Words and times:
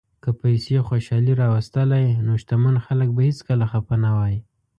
که 0.23 0.29
پیسې 0.41 0.75
خوشالي 0.87 1.33
راوستلی، 1.43 2.07
نو 2.25 2.31
شتمن 2.41 2.75
خلک 2.85 3.09
به 3.15 3.21
هیڅکله 3.27 3.65
خپه 3.71 3.95
نه 4.03 4.09
وای. 4.17 4.35